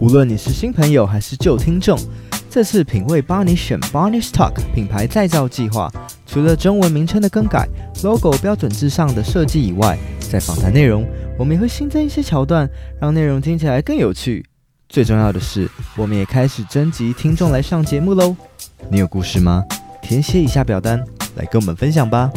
[0.00, 1.98] 无论你是新朋友还是旧听众，
[2.48, 5.90] 这次品味帮你选 Barney's Talk 品牌再造计划，
[6.24, 7.68] 除了中文名称的更改、
[8.04, 11.04] logo 标准字上的设计以外，在访谈内容
[11.36, 12.68] 我们也会新增一些桥段，
[13.00, 14.46] 让内容听起来更有趣。
[14.88, 18.36] 最重要的是，我们也开始征集听众来上节目喽。
[18.88, 19.64] 你有故事吗？
[20.00, 21.02] 填写以下表单
[21.34, 22.30] 来跟我们分享吧。